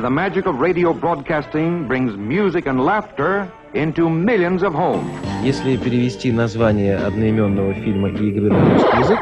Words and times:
And 0.00 0.06
the 0.06 0.10
magic 0.10 0.46
of 0.46 0.58
radio 0.60 0.94
broadcasting 0.94 1.86
brings 1.86 2.16
music 2.16 2.64
and 2.64 2.82
laughter 2.82 3.46
into 3.74 4.08
millions 4.08 4.62
of 4.62 4.72
homes. 4.72 5.04
Если 5.44 5.76
перевести 5.76 6.32
название 6.32 6.96
одноименного 6.96 7.74
фильма 7.74 8.08
и 8.08 8.30
игры 8.30 8.48
на 8.48 8.70
русский 8.70 8.98
язык, 8.98 9.18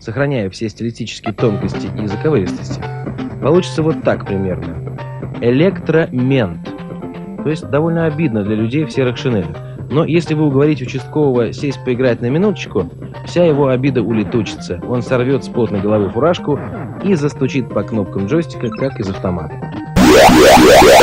сохраняя 0.00 0.50
все 0.50 0.68
стилистические 0.68 1.32
тонкости 1.32 1.88
и 1.96 2.08
заковыристости, 2.08 2.82
получится 3.40 3.84
вот 3.84 4.02
так 4.02 4.26
примерно. 4.26 4.98
Электромент. 5.40 6.64
То 7.44 7.48
есть 7.48 7.70
довольно 7.70 8.06
обидно 8.06 8.42
для 8.42 8.56
людей 8.56 8.86
в 8.86 8.90
серых 8.90 9.16
шинелях. 9.16 9.56
Но 9.92 10.04
если 10.04 10.34
вы 10.34 10.46
уговорите 10.46 10.86
участкового 10.86 11.52
сесть 11.52 11.84
поиграть 11.84 12.20
на 12.20 12.30
минуточку, 12.30 12.90
вся 13.26 13.44
его 13.44 13.68
обида 13.68 14.02
улетучится. 14.02 14.80
Он 14.88 15.02
сорвет 15.02 15.44
с 15.44 15.48
плотной 15.48 15.80
головы 15.80 16.10
фуражку 16.10 16.58
и 17.04 17.14
застучит 17.14 17.68
по 17.68 17.84
кнопкам 17.84 18.26
джойстика, 18.26 18.70
как 18.70 18.98
из 18.98 19.08
автомата. 19.08 19.69
yeah. 20.70 20.99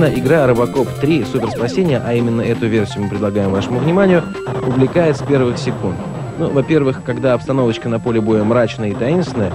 Действительно, 0.00 0.26
игра 0.26 0.46
Робокоп 0.46 0.88
3 1.02 1.24
Супер 1.30 1.50
Спасение, 1.50 2.00
а 2.02 2.14
именно 2.14 2.40
эту 2.40 2.66
версию 2.66 3.04
мы 3.04 3.10
предлагаем 3.10 3.50
вашему 3.50 3.80
вниманию, 3.80 4.22
увлекает 4.66 5.18
с 5.18 5.22
первых 5.22 5.58
секунд. 5.58 5.96
Ну, 6.38 6.48
во-первых, 6.48 7.02
когда 7.04 7.34
обстановочка 7.34 7.90
на 7.90 8.00
поле 8.00 8.18
боя 8.22 8.42
мрачная 8.42 8.88
и 8.92 8.94
таинственная, 8.94 9.52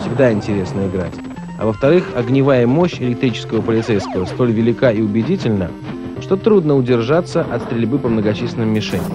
всегда 0.00 0.32
интересно 0.32 0.88
играть. 0.88 1.14
А 1.60 1.66
во-вторых, 1.66 2.08
огневая 2.16 2.66
мощь 2.66 2.96
электрического 2.98 3.60
полицейского 3.60 4.24
столь 4.24 4.50
велика 4.50 4.90
и 4.90 5.00
убедительна, 5.00 5.70
что 6.20 6.36
трудно 6.36 6.74
удержаться 6.74 7.42
от 7.42 7.62
стрельбы 7.62 8.00
по 8.00 8.08
многочисленным 8.08 8.70
мишеням. 8.70 9.12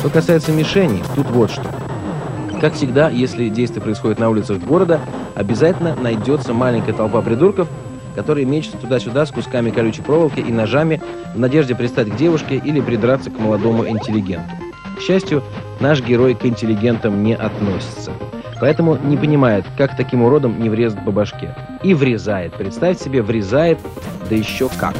Что 0.00 0.08
касается 0.08 0.50
мишеней, 0.50 1.02
тут 1.14 1.28
вот 1.28 1.50
что. 1.50 1.66
Как 2.58 2.72
всегда, 2.72 3.10
если 3.10 3.50
действие 3.50 3.82
происходит 3.82 4.18
на 4.18 4.30
улицах 4.30 4.58
города, 4.60 4.98
обязательно 5.34 5.94
найдется 5.94 6.54
маленькая 6.54 6.94
толпа 6.94 7.20
придурков, 7.20 7.68
которые 8.14 8.46
мечутся 8.46 8.78
туда-сюда 8.78 9.26
с 9.26 9.30
кусками 9.30 9.68
колючей 9.68 10.00
проволоки 10.00 10.40
и 10.40 10.50
ножами 10.50 11.02
в 11.34 11.38
надежде 11.38 11.74
пристать 11.74 12.08
к 12.08 12.16
девушке 12.16 12.56
или 12.56 12.80
придраться 12.80 13.30
к 13.30 13.38
молодому 13.38 13.86
интеллигенту. 13.86 14.48
К 14.96 15.02
счастью, 15.02 15.42
наш 15.80 16.02
герой 16.02 16.34
к 16.34 16.46
интеллигентам 16.46 17.22
не 17.22 17.36
относится. 17.36 18.12
Поэтому 18.58 18.96
не 18.96 19.18
понимает, 19.18 19.66
как 19.76 19.98
таким 19.98 20.22
уродом 20.22 20.62
не 20.62 20.70
врезать 20.70 21.04
по 21.04 21.10
башке. 21.10 21.54
И 21.82 21.92
врезает. 21.92 22.54
Представь 22.54 22.98
себе, 22.98 23.20
врезает, 23.20 23.78
да 24.30 24.34
еще 24.34 24.70
как. 24.78 24.94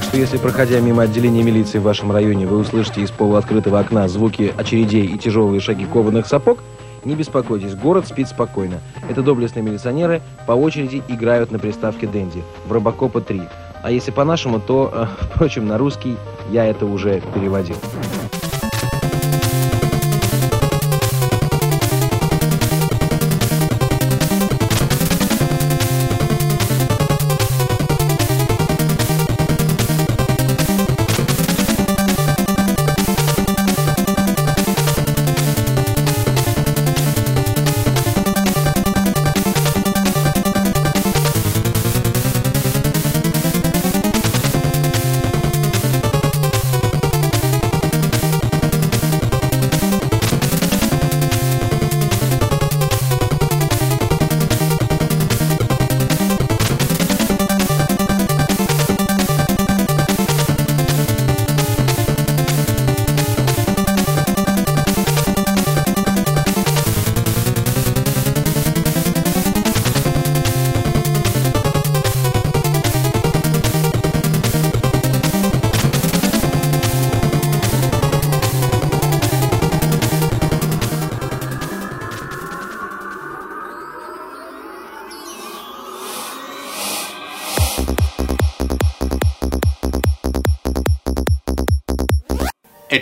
Так 0.00 0.08
что 0.08 0.16
если, 0.16 0.38
проходя 0.38 0.80
мимо 0.80 1.02
отделения 1.02 1.42
милиции 1.42 1.76
в 1.76 1.82
вашем 1.82 2.10
районе, 2.10 2.46
вы 2.46 2.56
услышите 2.56 3.02
из 3.02 3.10
полуоткрытого 3.10 3.78
окна 3.78 4.08
звуки 4.08 4.50
очередей 4.56 5.04
и 5.04 5.18
тяжелые 5.18 5.60
шаги 5.60 5.84
кованых 5.84 6.26
сапог, 6.26 6.60
не 7.04 7.14
беспокойтесь, 7.14 7.74
город 7.74 8.06
спит 8.06 8.28
спокойно. 8.28 8.80
Это 9.10 9.20
доблестные 9.20 9.62
милиционеры 9.62 10.22
по 10.46 10.52
очереди 10.52 11.02
играют 11.08 11.50
на 11.50 11.58
приставке 11.58 12.06
Дэнди 12.06 12.42
в 12.66 12.72
Робокопа 12.72 13.20
3. 13.20 13.42
А 13.82 13.90
если 13.90 14.10
по-нашему, 14.10 14.58
то, 14.58 14.90
э, 14.90 15.06
впрочем, 15.34 15.66
на 15.66 15.76
русский 15.76 16.16
я 16.50 16.64
это 16.64 16.86
уже 16.86 17.20
переводил. 17.34 17.76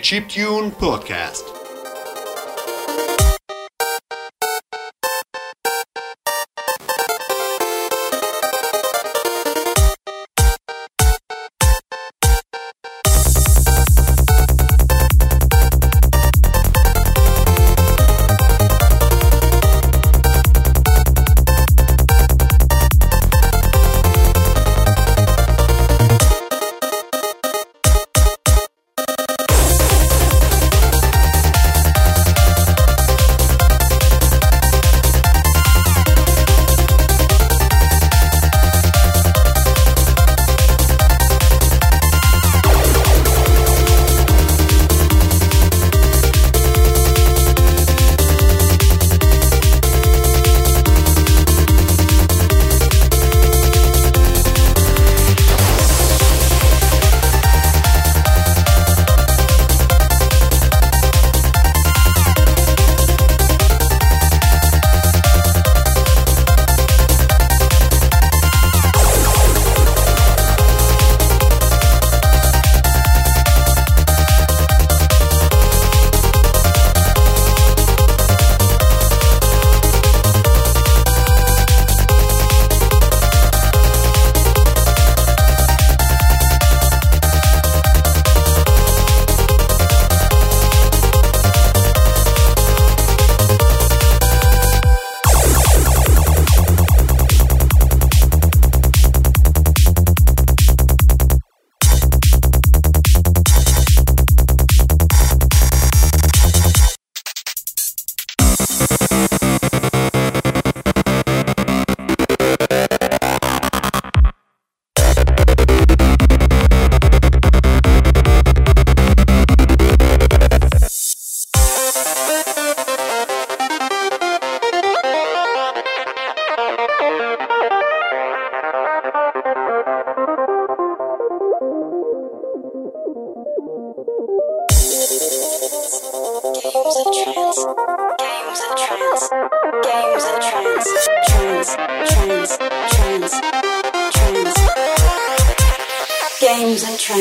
Chiptune 0.09 0.71
podcast. 0.71 1.58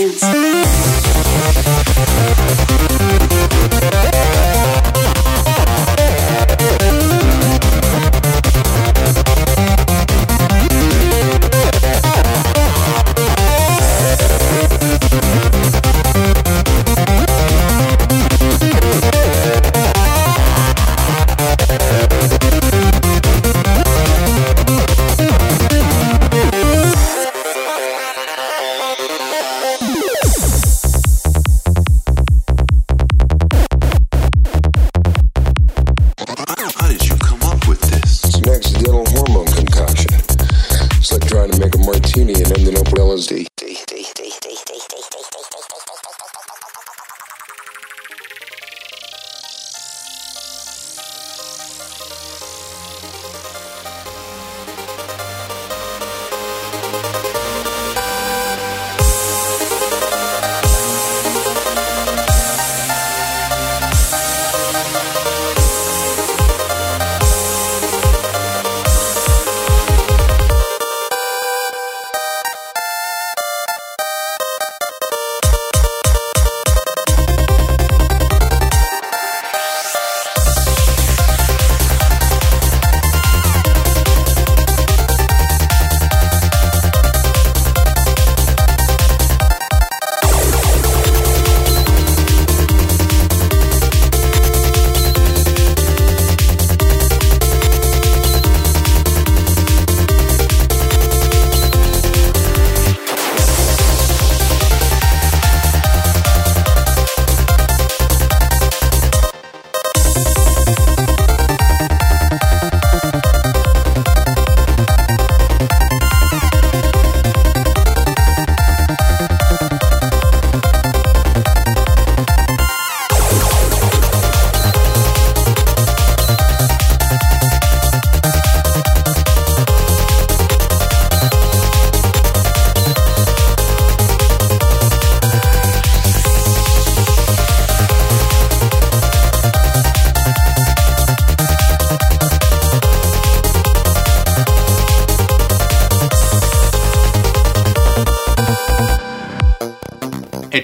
science. 0.05 0.67
and 42.49 42.65
then 42.65 42.73
the 42.73 42.79
umbrellas. 42.79 43.56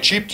cheap 0.03 0.27